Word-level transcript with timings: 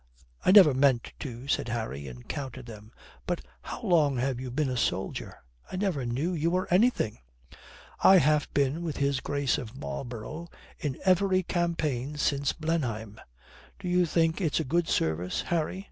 "I 0.43 0.49
never 0.49 0.73
meant 0.73 1.13
to," 1.19 1.47
said 1.47 1.67
Harry, 1.67 2.07
and 2.07 2.27
counted 2.27 2.65
them. 2.65 2.91
"But 3.27 3.41
how 3.61 3.83
long 3.83 4.17
have 4.17 4.39
you 4.39 4.49
been 4.49 4.71
a 4.71 4.75
soldier? 4.75 5.37
I 5.71 5.75
never 5.75 6.07
knew 6.07 6.33
you 6.33 6.49
were 6.49 6.67
anything." 6.73 7.19
"I 8.03 8.17
have 8.17 8.51
been 8.51 8.81
with 8.81 8.97
his 8.97 9.19
Grace 9.19 9.59
of 9.59 9.77
Marlborough 9.77 10.49
in 10.79 10.97
every 11.05 11.43
campaign 11.43 12.17
since 12.17 12.51
Blenheim. 12.51 13.21
Do 13.77 13.87
you 13.87 14.07
think 14.07 14.41
it's 14.41 14.59
a 14.59 14.63
good 14.63 14.87
service, 14.87 15.41
Harry?" 15.43 15.79